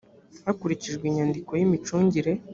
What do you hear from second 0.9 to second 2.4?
inyandiko y ‘imicungire